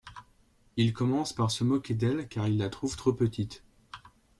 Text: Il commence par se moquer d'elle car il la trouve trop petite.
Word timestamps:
Il 0.77 0.93
commence 0.93 1.31
par 1.31 1.51
se 1.51 1.63
moquer 1.63 1.93
d'elle 1.93 2.27
car 2.27 2.47
il 2.47 2.57
la 2.57 2.71
trouve 2.71 2.97
trop 2.97 3.13
petite. 3.13 3.63